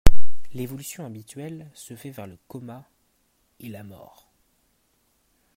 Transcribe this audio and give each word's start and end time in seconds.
L'évolution 0.55 1.05
habituelle 1.05 1.69
se 1.75 1.95
fait 1.95 2.09
vers 2.09 2.25
le 2.25 2.39
coma 2.47 2.89
et 3.59 3.69
la 3.69 3.83
mort. 3.83 4.31